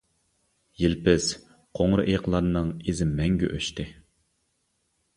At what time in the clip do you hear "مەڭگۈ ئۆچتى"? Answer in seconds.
3.13-3.91